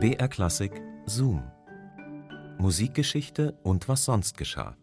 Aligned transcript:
BR 0.00 0.28
Klassik 0.28 0.80
Zoom. 1.06 1.42
Musikgeschichte 2.58 3.58
und 3.64 3.88
was 3.88 4.04
sonst 4.04 4.38
geschah. 4.38 4.76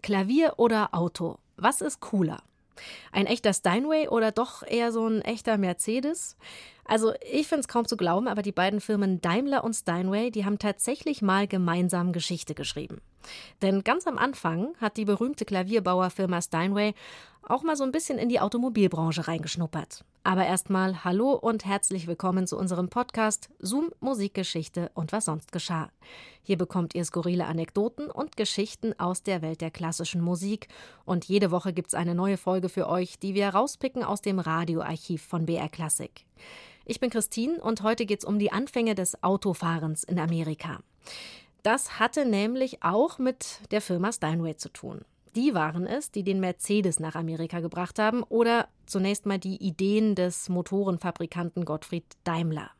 Klavier 0.00 0.54
oder 0.56 0.94
Auto? 0.94 1.36
Was 1.58 1.82
ist 1.82 2.00
cooler? 2.00 2.42
Ein 3.12 3.26
echter 3.26 3.52
Steinway 3.52 4.08
oder 4.08 4.32
doch 4.32 4.62
eher 4.62 4.90
so 4.90 5.06
ein 5.06 5.20
echter 5.20 5.58
Mercedes? 5.58 6.38
Also 6.86 7.12
ich 7.20 7.46
finde 7.46 7.60
es 7.60 7.68
kaum 7.68 7.86
zu 7.86 7.98
glauben, 7.98 8.26
aber 8.26 8.40
die 8.40 8.52
beiden 8.52 8.80
Firmen 8.80 9.20
Daimler 9.20 9.64
und 9.64 9.74
Steinway, 9.74 10.30
die 10.30 10.46
haben 10.46 10.58
tatsächlich 10.58 11.20
mal 11.20 11.46
gemeinsam 11.46 12.12
Geschichte 12.12 12.54
geschrieben. 12.54 13.02
Denn 13.60 13.82
ganz 13.82 14.06
am 14.06 14.18
Anfang 14.18 14.74
hat 14.80 14.96
die 14.96 15.04
berühmte 15.04 15.44
Klavierbauerfirma 15.44 16.40
Steinway 16.40 16.94
auch 17.48 17.62
mal 17.62 17.76
so 17.76 17.84
ein 17.84 17.92
bisschen 17.92 18.18
in 18.18 18.28
die 18.28 18.40
Automobilbranche 18.40 19.28
reingeschnuppert. 19.28 20.04
Aber 20.24 20.44
erstmal 20.44 21.04
hallo 21.04 21.32
und 21.32 21.64
herzlich 21.64 22.06
willkommen 22.06 22.46
zu 22.46 22.58
unserem 22.58 22.88
Podcast 22.88 23.48
Zoom 23.60 23.90
Musikgeschichte 24.00 24.90
und 24.94 25.12
was 25.12 25.26
sonst 25.26 25.52
geschah. 25.52 25.90
Hier 26.42 26.58
bekommt 26.58 26.94
ihr 26.94 27.04
skurrile 27.04 27.46
Anekdoten 27.46 28.10
und 28.10 28.36
Geschichten 28.36 28.98
aus 28.98 29.22
der 29.22 29.42
Welt 29.42 29.60
der 29.60 29.70
klassischen 29.70 30.20
Musik 30.20 30.68
und 31.04 31.26
jede 31.26 31.50
Woche 31.50 31.72
gibt's 31.72 31.94
eine 31.94 32.14
neue 32.14 32.36
Folge 32.36 32.68
für 32.68 32.88
euch, 32.88 33.18
die 33.18 33.34
wir 33.34 33.48
rauspicken 33.48 34.02
aus 34.02 34.22
dem 34.22 34.40
Radioarchiv 34.40 35.22
von 35.22 35.46
BR 35.46 35.68
Classic. 35.68 36.24
Ich 36.84 37.00
bin 37.00 37.10
Christine 37.10 37.60
und 37.60 37.82
heute 37.82 38.06
geht's 38.06 38.24
um 38.24 38.38
die 38.38 38.52
Anfänge 38.52 38.94
des 38.94 39.22
Autofahrens 39.22 40.04
in 40.04 40.18
Amerika. 40.18 40.80
Das 41.62 41.98
hatte 41.98 42.24
nämlich 42.24 42.82
auch 42.82 43.18
mit 43.18 43.60
der 43.70 43.80
Firma 43.80 44.12
Steinway 44.12 44.56
zu 44.56 44.68
tun. 44.68 45.04
Die 45.36 45.52
waren 45.52 45.86
es, 45.86 46.10
die 46.10 46.22
den 46.22 46.40
Mercedes 46.40 46.98
nach 46.98 47.14
Amerika 47.14 47.60
gebracht 47.60 47.98
haben 47.98 48.22
oder 48.22 48.68
zunächst 48.86 49.26
mal 49.26 49.38
die 49.38 49.62
Ideen 49.62 50.14
des 50.14 50.48
Motorenfabrikanten 50.48 51.66
Gottfried 51.66 52.06
Daimler. 52.24 52.70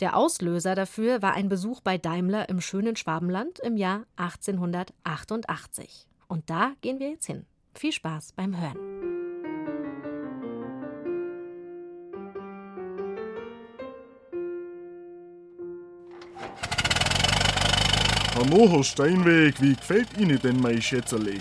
Der 0.00 0.16
Auslöser 0.16 0.74
dafür 0.74 1.20
war 1.20 1.34
ein 1.34 1.50
Besuch 1.50 1.82
bei 1.82 1.98
Daimler 1.98 2.48
im 2.48 2.62
schönen 2.62 2.96
Schwabenland 2.96 3.58
im 3.58 3.76
Jahr 3.76 4.06
1888. 4.16 6.06
Und 6.28 6.48
da 6.48 6.72
gehen 6.80 6.98
wir 6.98 7.10
jetzt 7.10 7.26
hin. 7.26 7.44
Viel 7.74 7.92
Spaß 7.92 8.32
beim 8.32 8.58
Hören. 8.58 8.78
Herr 18.48 18.84
Steinweg, 18.84 19.60
wie 19.60 19.74
gefällt 19.74 20.16
Ihnen 20.18 20.40
denn 20.40 20.60
mein 20.60 20.80
Schätzerle? 20.80 21.34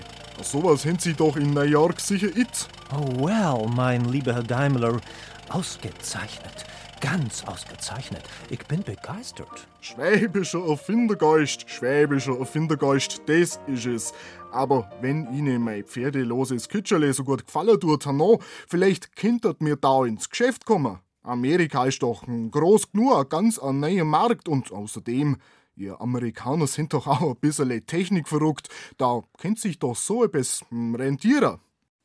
Sowas 0.44 0.86
haben 0.86 1.00
Sie 1.00 1.14
doch 1.14 1.38
in 1.38 1.53
New 1.53 1.61
York 1.61 2.00
sicher 2.00 2.36
it. 2.36 2.67
Oh, 2.94 3.25
well, 3.25 3.67
mein 3.73 4.03
lieber 4.06 4.33
Herr 4.33 4.44
Daimler, 4.44 5.00
ausgezeichnet. 5.47 6.66
Ganz 7.00 7.45
ausgezeichnet. 7.45 8.23
Ich 8.50 8.59
bin 8.67 8.83
begeistert. 8.83 9.67
Schwäbischer 9.80 10.67
Erfindergeist, 10.67 11.69
schwäbischer 11.69 12.38
Erfindergeist, 12.38 13.22
das 13.28 13.61
ist 13.67 13.86
es. 13.86 14.13
Aber 14.52 14.89
wenn 15.00 15.31
Ihnen 15.34 15.63
mein 15.63 15.86
pferdeloses 15.86 16.67
Kütscherle 16.67 17.13
so 17.13 17.23
gut 17.23 17.45
gefallen 17.45 17.80
tut, 17.80 18.06
Hanno, 18.06 18.41
vielleicht 18.67 19.16
könntet 19.16 19.61
mir 19.61 19.78
da 19.78 20.03
ins 20.03 20.30
Geschäft 20.30 20.66
kommen. 20.66 21.00
Amerika 21.23 21.86
ist 21.86 22.03
doch 22.03 22.23
groß 22.25 22.91
genug, 22.91 23.17
ein 23.17 23.30
ganz 23.30 23.58
ein 23.59 23.80
neuer 23.80 24.06
Markt 24.06 24.50
und 24.50 24.72
außerdem, 24.72 25.38
Ihr 25.80 26.02
Amerikaner 26.02 26.67
sind 26.67 26.91
doch 26.91 27.08
auch 27.08 27.22
ein 27.22 27.38
bisschen 27.38 27.85
technikverrückt. 27.85 28.67
Da 28.97 29.22
kennt 29.38 29.61
sich 29.61 29.80
doch 29.80 29.95
so 29.95 30.25
etwas 30.25 30.66
hm, 30.67 30.94
rentieren. 30.94 31.59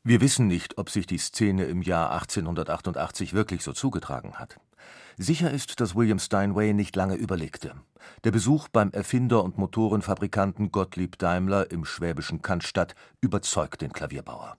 Wir 0.04 0.20
wissen 0.20 0.46
nicht, 0.46 0.78
ob 0.78 0.90
sich 0.90 1.08
die 1.08 1.18
Szene 1.18 1.64
im 1.64 1.82
Jahr 1.82 2.12
1888 2.12 3.34
wirklich 3.34 3.64
so 3.64 3.72
zugetragen 3.72 4.34
hat. 4.34 4.60
Sicher 5.16 5.50
ist, 5.50 5.80
dass 5.80 5.96
William 5.96 6.20
Steinway 6.20 6.72
nicht 6.72 6.94
lange 6.94 7.16
überlegte. 7.16 7.74
Der 8.22 8.30
Besuch 8.30 8.68
beim 8.68 8.92
Erfinder 8.92 9.42
und 9.42 9.58
Motorenfabrikanten 9.58 10.70
Gottlieb 10.70 11.18
Daimler 11.18 11.72
im 11.72 11.84
schwäbischen 11.84 12.42
Cannstatt 12.42 12.94
überzeugt 13.20 13.80
den 13.80 13.92
Klavierbauer. 13.92 14.56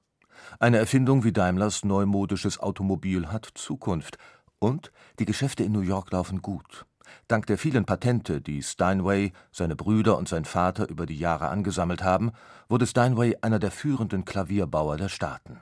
Eine 0.59 0.77
Erfindung 0.77 1.23
wie 1.23 1.31
Daimlers 1.31 1.85
neumodisches 1.85 2.59
Automobil 2.59 3.27
hat 3.27 3.47
Zukunft. 3.53 4.17
Und 4.59 4.91
die 5.19 5.25
Geschäfte 5.25 5.63
in 5.63 5.71
New 5.71 5.79
York 5.79 6.11
laufen 6.11 6.41
gut. 6.41 6.85
Dank 7.27 7.45
der 7.47 7.57
vielen 7.57 7.85
Patente, 7.85 8.41
die 8.41 8.61
Steinway, 8.61 9.33
seine 9.51 9.75
Brüder 9.75 10.17
und 10.17 10.27
sein 10.27 10.45
Vater 10.45 10.89
über 10.89 11.05
die 11.05 11.17
Jahre 11.17 11.49
angesammelt 11.49 12.03
haben, 12.03 12.31
wurde 12.69 12.88
Steinway 12.88 13.38
einer 13.41 13.59
der 13.59 13.71
führenden 13.71 14.25
Klavierbauer 14.25 14.97
der 14.97 15.09
Staaten. 15.09 15.61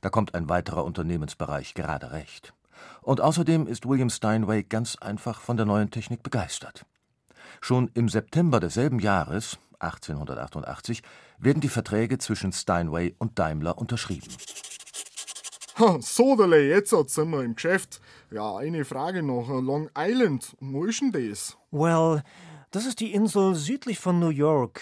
Da 0.00 0.10
kommt 0.10 0.34
ein 0.34 0.48
weiterer 0.48 0.84
Unternehmensbereich 0.84 1.74
gerade 1.74 2.12
recht. 2.12 2.52
Und 3.02 3.20
außerdem 3.20 3.66
ist 3.66 3.88
William 3.88 4.10
Steinway 4.10 4.62
ganz 4.62 4.96
einfach 4.96 5.40
von 5.40 5.56
der 5.56 5.66
neuen 5.66 5.90
Technik 5.90 6.22
begeistert. 6.22 6.84
Schon 7.60 7.90
im 7.94 8.08
September 8.08 8.60
desselben 8.60 8.98
Jahres, 8.98 9.58
1888, 9.78 11.02
werden 11.38 11.60
die 11.60 11.68
Verträge 11.68 12.18
zwischen 12.18 12.52
Steinway 12.52 13.14
und 13.18 13.38
Daimler 13.38 13.78
unterschrieben. 13.78 14.28
Sodele, 16.00 16.68
jetzt 16.68 16.90
sind 16.90 17.30
wir 17.30 17.42
im 17.42 17.56
Geschäft. 17.56 18.00
Ja, 18.30 18.56
eine 18.56 18.84
Frage 18.84 19.24
noch. 19.24 19.48
Long 19.48 19.90
Island, 19.98 20.56
wo 20.60 20.84
ist 20.84 21.00
denn 21.00 21.10
das? 21.10 21.56
Well, 21.72 22.22
das 22.70 22.86
ist 22.86 23.00
die 23.00 23.12
Insel 23.12 23.56
südlich 23.56 23.98
von 23.98 24.20
New 24.20 24.28
York. 24.28 24.80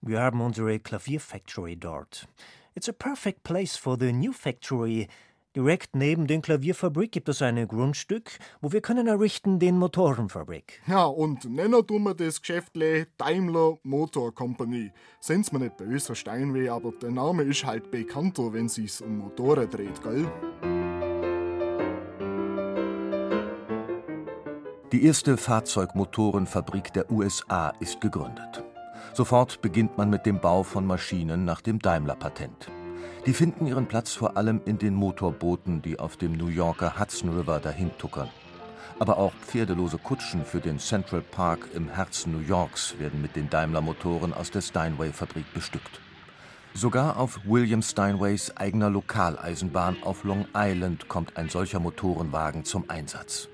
Wir 0.00 0.20
haben 0.20 0.40
unsere 0.40 0.80
Klavierfactory 0.80 1.76
dort. 1.76 2.26
It's 2.74 2.88
a 2.88 2.92
perfect 2.92 3.44
place 3.44 3.76
for 3.76 3.96
the 3.96 4.12
new 4.12 4.32
factory. 4.32 5.06
Direkt 5.54 5.94
neben 5.94 6.26
der 6.26 6.40
Klavierfabrik 6.40 7.12
gibt 7.12 7.28
es 7.28 7.42
ein 7.42 7.68
Grundstück, 7.68 8.38
wo 8.62 8.72
wir 8.72 8.80
können 8.80 9.06
errichten 9.06 9.58
den 9.58 9.78
Motorenfabrik. 9.78 10.80
Ja, 10.86 11.04
und 11.04 11.44
nennen 11.44 11.86
tun 11.86 12.04
wir 12.04 12.14
das 12.14 12.40
Geschäftle 12.40 13.06
Daimler 13.18 13.76
Motor 13.82 14.34
Company. 14.34 14.92
Sind's 15.20 15.52
mir 15.52 15.58
nicht 15.58 15.76
böse, 15.76 16.14
Steinweh, 16.14 16.70
aber 16.70 16.92
der 16.92 17.10
Name 17.10 17.42
ist 17.42 17.66
halt 17.66 17.90
bekannter, 17.90 18.54
wenn 18.54 18.70
sich's 18.70 19.02
um 19.02 19.18
Motoren 19.18 19.68
dreht, 19.68 20.02
gell? 20.02 20.26
Die 24.90 25.04
erste 25.04 25.36
Fahrzeugmotorenfabrik 25.36 26.94
der 26.94 27.10
USA 27.10 27.74
ist 27.80 28.00
gegründet. 28.00 28.64
Sofort 29.12 29.60
beginnt 29.60 29.98
man 29.98 30.08
mit 30.08 30.24
dem 30.24 30.40
Bau 30.40 30.62
von 30.62 30.86
Maschinen 30.86 31.44
nach 31.44 31.60
dem 31.60 31.78
Daimler-Patent. 31.78 32.70
Die 33.26 33.32
finden 33.32 33.66
ihren 33.66 33.86
Platz 33.86 34.12
vor 34.12 34.36
allem 34.36 34.60
in 34.64 34.78
den 34.78 34.94
Motorbooten, 34.94 35.80
die 35.80 35.98
auf 35.98 36.16
dem 36.16 36.32
New 36.32 36.48
Yorker 36.48 36.98
Hudson 36.98 37.30
River 37.30 37.60
dahintuckern. 37.60 38.28
Aber 38.98 39.18
auch 39.18 39.32
pferdelose 39.46 39.98
Kutschen 39.98 40.44
für 40.44 40.60
den 40.60 40.78
Central 40.78 41.20
Park 41.20 41.68
im 41.74 41.88
Herzen 41.88 42.32
New 42.32 42.46
Yorks 42.46 42.98
werden 42.98 43.22
mit 43.22 43.36
den 43.36 43.48
Daimler-Motoren 43.48 44.32
aus 44.34 44.50
der 44.50 44.60
Steinway-Fabrik 44.60 45.52
bestückt. 45.54 46.00
Sogar 46.74 47.18
auf 47.18 47.40
William 47.44 47.82
Steinways 47.82 48.56
eigener 48.56 48.88
Lokaleisenbahn 48.88 50.02
auf 50.02 50.24
Long 50.24 50.46
Island 50.56 51.06
kommt 51.06 51.36
ein 51.36 51.48
solcher 51.48 51.80
Motorenwagen 51.80 52.64
zum 52.64 52.88
Einsatz. 52.88 53.48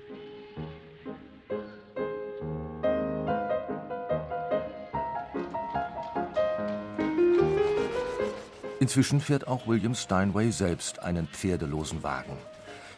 Inzwischen 8.89 9.21
fährt 9.21 9.47
auch 9.47 9.67
William 9.67 9.93
Steinway 9.93 10.49
selbst 10.49 10.97
einen 11.03 11.27
pferdelosen 11.27 12.01
Wagen. 12.01 12.35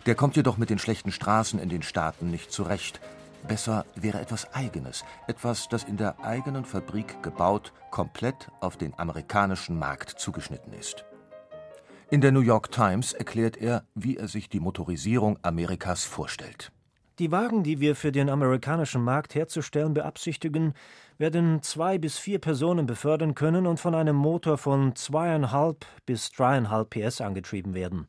Der 0.06 0.16
kommt 0.16 0.38
jedoch 0.38 0.56
mit 0.56 0.69
den 0.69 0.79
schlechten 0.79 1.12
Straßen 1.12 1.59
in 1.59 1.68
den 1.68 1.81
Staaten 1.81 2.31
nicht 2.31 2.50
zurecht. 2.50 3.02
Besser 3.46 3.85
wäre 3.96 4.22
etwas 4.22 4.53
Eigenes, 4.53 5.03
etwas, 5.28 5.68
das 5.68 5.84
in 5.84 5.97
der 5.97 6.24
eigenen 6.24 6.63
Fabrik 6.63 7.22
gebaut, 7.22 7.74
komplett 7.90 8.47
auf 8.62 8.78
den 8.78 8.97
amerikanischen 8.97 9.78
Markt 9.78 10.12
zugeschnitten 10.12 10.72
ist. 10.72 11.03
In 12.09 12.22
der 12.22 12.31
New 12.31 12.40
York 12.40 12.72
Times 12.72 13.12
erklärt 13.12 13.58
er, 13.58 13.84
wie 13.93 14.16
er 14.16 14.29
sich 14.29 14.47
die 14.47 14.61
Motorisierung 14.61 15.40
Amerikas 15.41 16.05
vorstellt. 16.05 16.72
Die 17.22 17.32
Wagen, 17.32 17.62
die 17.62 17.79
wir 17.79 17.96
für 17.96 18.12
den 18.12 18.32
amerikanischen 18.32 19.03
Markt 19.03 19.35
herzustellen 19.35 19.94
beabsichtigen, 19.94 20.73
werden 21.20 21.62
zwei 21.62 22.00
bis 22.00 22.18
vier 22.18 22.40
Personen 22.40 22.88
befördern 22.88 23.35
können 23.35 23.68
und 23.68 23.79
von 23.79 23.94
einem 23.94 24.16
Motor 24.16 24.58
von 24.58 24.96
zweieinhalb 24.96 25.85
bis 26.08 26.32
dreieinhalb 26.32 26.90
PS 26.90 27.22
angetrieben 27.22 27.76
werden. 27.76 28.08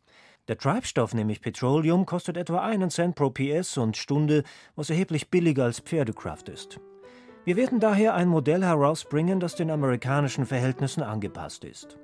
Der 0.48 0.56
Treibstoff, 0.56 1.12
nämlich 1.12 1.42
Petroleum, 1.42 2.06
kostet 2.06 2.38
etwa 2.38 2.62
einen 2.62 2.88
Cent 2.88 3.14
pro 3.14 3.28
PS 3.28 3.76
und 3.76 3.98
Stunde, 3.98 4.44
was 4.76 4.88
erheblich 4.88 5.28
billiger 5.28 5.64
als 5.64 5.80
Pferdekraft 5.80 6.48
ist. 6.48 6.80
Wir 7.44 7.56
werden 7.56 7.80
daher 7.80 8.14
ein 8.14 8.28
Modell 8.28 8.64
herausbringen, 8.64 9.40
das 9.40 9.56
den 9.56 9.70
amerikanischen 9.70 10.46
Verhältnissen 10.46 11.02
angepasst 11.02 11.64
ist. 11.64 11.98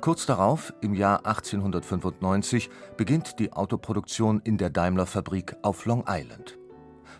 Kurz 0.00 0.26
darauf, 0.26 0.72
im 0.80 0.94
Jahr 0.94 1.26
1895, 1.26 2.70
beginnt 2.96 3.38
die 3.40 3.52
Autoproduktion 3.52 4.40
in 4.44 4.56
der 4.56 4.70
Daimler-Fabrik 4.70 5.56
auf 5.62 5.86
Long 5.86 6.04
Island. 6.08 6.56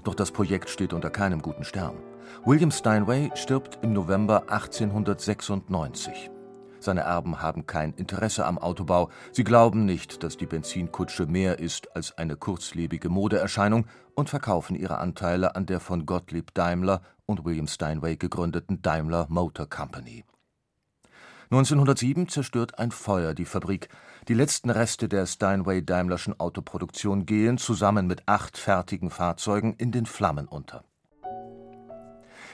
doch 0.04 0.14
das 0.14 0.30
Projekt 0.30 0.70
steht 0.70 0.92
unter 0.92 1.10
keinem 1.10 1.42
guten 1.42 1.64
Stern. 1.64 1.96
William 2.44 2.70
Steinway 2.70 3.30
stirbt 3.34 3.80
im 3.82 3.92
November 3.92 4.44
1896. 4.48 6.30
Seine 6.78 7.00
Erben 7.00 7.42
haben 7.42 7.66
kein 7.66 7.92
Interesse 7.94 8.46
am 8.46 8.58
Autobau. 8.58 9.10
Sie 9.32 9.44
glauben 9.44 9.84
nicht, 9.84 10.22
dass 10.22 10.36
die 10.36 10.46
Benzinkutsche 10.46 11.26
mehr 11.26 11.58
ist 11.58 11.94
als 11.96 12.16
eine 12.16 12.36
kurzlebige 12.36 13.08
Modeerscheinung 13.08 13.86
und 14.14 14.30
verkaufen 14.30 14.76
ihre 14.76 14.98
Anteile 14.98 15.56
an 15.56 15.66
der 15.66 15.80
von 15.80 16.06
Gottlieb 16.06 16.54
Daimler 16.54 17.02
und 17.26 17.44
William 17.44 17.66
Steinway 17.66 18.16
gegründeten 18.16 18.80
Daimler 18.82 19.26
Motor 19.28 19.68
Company. 19.68 20.24
1907 21.50 22.28
zerstört 22.28 22.78
ein 22.78 22.90
Feuer 22.90 23.32
die 23.32 23.46
Fabrik. 23.46 23.88
Die 24.28 24.34
letzten 24.34 24.68
Reste 24.68 25.08
der 25.08 25.24
Steinway-Daimlerschen 25.24 26.38
Autoproduktion 26.38 27.24
gehen 27.24 27.56
zusammen 27.56 28.06
mit 28.06 28.22
acht 28.26 28.58
fertigen 28.58 29.08
Fahrzeugen 29.08 29.74
in 29.78 29.90
den 29.90 30.04
Flammen 30.04 30.46
unter. 30.46 30.84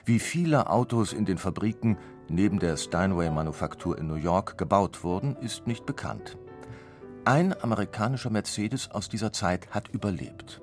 Wie 0.04 0.20
viele 0.20 0.70
Autos 0.70 1.12
in 1.12 1.24
den 1.24 1.38
Fabriken 1.38 1.98
neben 2.28 2.60
der 2.60 2.76
Steinway-Manufaktur 2.76 3.98
in 3.98 4.06
New 4.06 4.14
York 4.14 4.58
gebaut 4.58 5.02
wurden, 5.02 5.34
ist 5.38 5.66
nicht 5.66 5.86
bekannt. 5.86 6.38
Ein 7.24 7.60
amerikanischer 7.60 8.30
Mercedes 8.30 8.92
aus 8.92 9.08
dieser 9.08 9.32
Zeit 9.32 9.70
hat 9.70 9.88
überlebt. 9.88 10.60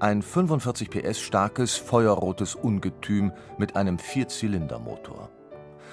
Ein 0.00 0.22
45 0.22 0.90
PS 0.90 1.20
starkes, 1.20 1.76
feuerrotes 1.76 2.56
Ungetüm 2.56 3.30
mit 3.56 3.76
einem 3.76 4.00
Vierzylindermotor. 4.00 5.30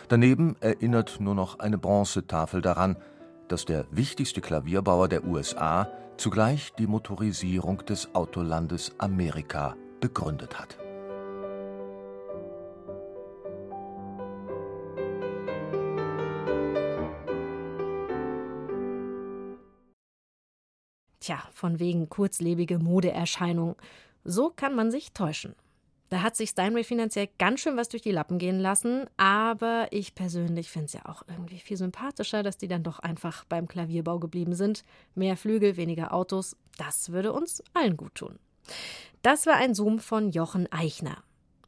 Daneben 0.08 0.56
erinnert 0.60 1.20
nur 1.20 1.34
noch 1.34 1.60
eine 1.60 1.78
Bronzetafel 1.78 2.62
daran, 2.62 2.96
dass 3.48 3.66
der 3.66 3.86
wichtigste 3.92 4.42
Klavierbauer 4.42 5.08
der 5.08 5.26
USA 5.26 5.88
zugleich 6.18 6.74
die 6.74 6.88
Motorisierung 6.88 7.86
des 7.86 8.14
Autolandes 8.14 8.94
Amerika 9.00 9.76
begründet 10.00 10.60
hat. 10.60 10.78
Tja, 21.20 21.40
von 21.54 21.80
wegen 21.80 22.08
kurzlebige 22.08 22.78
Modeerscheinung. 22.78 23.76
So 24.24 24.52
kann 24.56 24.76
man 24.76 24.92
sich 24.92 25.12
täuschen. 25.12 25.56
Da 26.10 26.22
hat 26.22 26.36
sich 26.36 26.52
Steinway 26.52 26.84
finanziell 26.84 27.30
ganz 27.40 27.62
schön 27.62 27.78
was 27.78 27.90
durch 27.90 28.04
die 28.04 28.12
Lappen 28.12 28.38
gehen 28.38 28.60
lassen, 28.60 29.06
aber 29.18 29.88
ich 29.92 30.14
persönlich 30.14 30.70
finde 30.70 30.86
es 30.86 30.94
ja 30.94 31.06
auch 31.06 31.24
irgendwie 31.28 31.58
viel 31.58 31.78
sympathischer, 31.78 32.44
dass 32.44 32.58
die 32.58 32.68
dann 32.68 32.84
doch 32.84 33.00
einfach 33.00 33.44
beim 33.46 33.68
Klavierbau 33.68 34.20
geblieben 34.20 34.54
sind. 34.54 34.86
Mehr 35.16 35.36
Flügel, 35.36 35.78
weniger 35.78 36.14
Autos, 36.14 36.56
das 36.78 37.12
würde 37.12 37.34
uns 37.34 37.64
allen 37.74 37.98
gut 37.98 38.16
tun. 38.16 38.38
Das 39.24 39.48
war 39.48 39.56
ein 39.56 39.74
Zoom 39.74 40.00
von 40.00 40.30
Jochen 40.30 40.72
Eichner. 40.72 41.24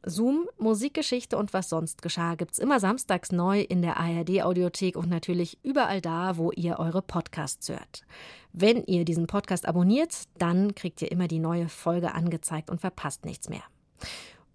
Zoom, 0.06 0.48
Musikgeschichte 0.58 1.36
und 1.36 1.52
was 1.52 1.68
sonst 1.68 2.02
geschah, 2.02 2.36
gibt's 2.36 2.60
immer 2.60 2.78
samstags 2.78 3.32
neu 3.32 3.60
in 3.60 3.82
der 3.82 3.98
ARD-Audiothek 3.98 4.96
und 4.96 5.10
natürlich 5.10 5.58
überall 5.64 6.00
da, 6.00 6.36
wo 6.36 6.52
ihr 6.52 6.78
eure 6.78 7.02
Podcasts 7.02 7.68
hört. 7.68 8.02
Wenn 8.52 8.84
ihr 8.84 9.04
diesen 9.04 9.26
Podcast 9.26 9.66
abonniert, 9.66 10.14
dann 10.38 10.74
kriegt 10.76 11.02
ihr 11.02 11.10
immer 11.10 11.26
die 11.26 11.40
neue 11.40 11.68
Folge 11.68 12.14
angezeigt 12.14 12.70
und 12.70 12.80
verpasst 12.80 13.24
nichts 13.24 13.48
mehr. 13.48 13.64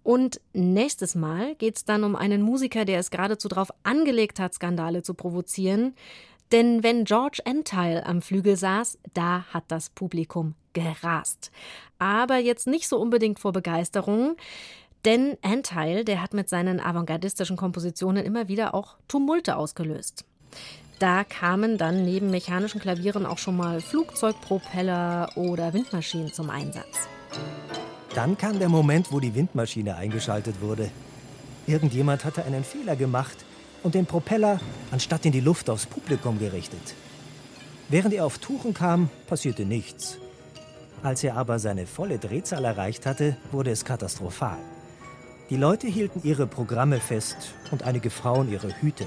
Und 0.02 0.40
nächstes 0.52 1.14
Mal 1.14 1.54
geht 1.56 1.76
es 1.76 1.84
dann 1.84 2.04
um 2.04 2.14
einen 2.14 2.42
Musiker, 2.42 2.84
der 2.84 2.98
es 2.98 3.10
geradezu 3.10 3.48
darauf 3.48 3.70
angelegt 3.84 4.38
hat, 4.38 4.54
Skandale 4.54 5.02
zu 5.02 5.14
provozieren. 5.14 5.94
Denn 6.52 6.82
wenn 6.82 7.04
George 7.04 7.40
Entile 7.44 8.04
am 8.04 8.20
Flügel 8.20 8.56
saß, 8.56 8.98
da 9.14 9.44
hat 9.52 9.64
das 9.68 9.90
Publikum 9.90 10.54
gerast. 10.74 11.50
Aber 11.98 12.36
jetzt 12.36 12.66
nicht 12.66 12.86
so 12.86 12.98
unbedingt 12.98 13.40
vor 13.40 13.52
Begeisterung. 13.52 14.36
Denn 15.06 15.36
Entile, 15.42 16.04
der 16.04 16.22
hat 16.22 16.34
mit 16.34 16.48
seinen 16.48 16.80
avantgardistischen 16.80 17.56
Kompositionen 17.56 18.24
immer 18.24 18.48
wieder 18.48 18.74
auch 18.74 18.96
Tumulte 19.08 19.56
ausgelöst. 19.56 20.24
Da 20.98 21.24
kamen 21.24 21.76
dann 21.76 22.04
neben 22.04 22.30
mechanischen 22.30 22.80
Klavieren 22.80 23.26
auch 23.26 23.38
schon 23.38 23.56
mal 23.56 23.80
Flugzeugpropeller 23.80 25.30
oder 25.34 25.72
Windmaschinen 25.72 26.32
zum 26.32 26.50
Einsatz. 26.50 27.08
Dann 28.14 28.38
kam 28.38 28.60
der 28.60 28.68
Moment, 28.68 29.10
wo 29.10 29.18
die 29.18 29.34
Windmaschine 29.34 29.96
eingeschaltet 29.96 30.60
wurde. 30.60 30.88
Irgendjemand 31.66 32.24
hatte 32.24 32.44
einen 32.44 32.62
Fehler 32.62 32.94
gemacht 32.94 33.44
und 33.82 33.96
den 33.96 34.06
Propeller 34.06 34.60
anstatt 34.92 35.26
in 35.26 35.32
die 35.32 35.40
Luft 35.40 35.68
aufs 35.68 35.86
Publikum 35.86 36.38
gerichtet. 36.38 36.94
Während 37.88 38.14
er 38.14 38.24
auf 38.24 38.38
Touren 38.38 38.72
kam, 38.72 39.10
passierte 39.26 39.64
nichts. 39.64 40.18
Als 41.02 41.24
er 41.24 41.36
aber 41.36 41.58
seine 41.58 41.86
volle 41.86 42.18
Drehzahl 42.18 42.64
erreicht 42.64 43.04
hatte, 43.04 43.36
wurde 43.50 43.72
es 43.72 43.84
katastrophal. 43.84 44.58
Die 45.50 45.56
Leute 45.56 45.88
hielten 45.88 46.20
ihre 46.22 46.46
Programme 46.46 47.00
fest 47.00 47.52
und 47.72 47.82
einige 47.82 48.10
Frauen 48.10 48.50
ihre 48.50 48.80
Hüte. 48.80 49.04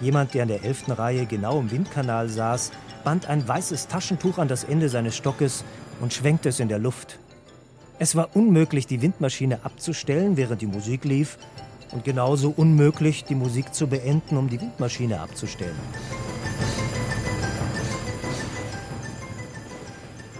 Jemand, 0.00 0.32
der 0.32 0.44
in 0.44 0.48
der 0.48 0.64
elften 0.64 0.92
Reihe 0.92 1.26
genau 1.26 1.58
im 1.58 1.70
Windkanal 1.70 2.28
saß, 2.28 2.70
band 3.04 3.26
ein 3.26 3.46
weißes 3.46 3.88
Taschentuch 3.88 4.38
an 4.38 4.48
das 4.48 4.64
Ende 4.64 4.88
seines 4.88 5.16
Stockes 5.16 5.64
und 6.00 6.14
schwenkte 6.14 6.48
es 6.50 6.60
in 6.60 6.68
der 6.68 6.78
Luft. 6.78 7.18
Es 8.02 8.16
war 8.16 8.34
unmöglich, 8.34 8.88
die 8.88 9.00
Windmaschine 9.00 9.64
abzustellen, 9.64 10.36
während 10.36 10.60
die 10.60 10.66
Musik 10.66 11.04
lief, 11.04 11.38
und 11.92 12.02
genauso 12.02 12.50
unmöglich, 12.50 13.22
die 13.22 13.36
Musik 13.36 13.72
zu 13.72 13.86
beenden, 13.86 14.36
um 14.38 14.48
die 14.48 14.60
Windmaschine 14.60 15.20
abzustellen. 15.20 15.78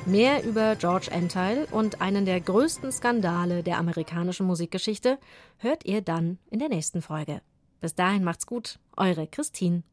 Mehr 0.07 0.43
über 0.43 0.75
George 0.75 1.13
Entile 1.13 1.69
und 1.71 2.01
einen 2.01 2.25
der 2.25 2.41
größten 2.41 2.91
Skandale 2.91 3.63
der 3.63 3.79
amerikanischen 3.79 4.45
Musikgeschichte 4.45 5.21
hört 5.59 5.85
ihr 5.85 6.01
dann 6.03 6.39
in 6.51 6.59
der 6.59 6.69
nächsten 6.69 7.01
Folge. 7.01 7.43
Bis 7.81 7.95
dahin 7.95 8.25
macht's 8.25 8.49
gut, 8.49 8.81
eure 8.97 9.29
Christine. 9.29 9.85